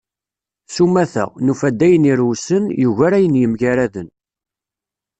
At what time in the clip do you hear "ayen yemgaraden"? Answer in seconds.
3.17-4.07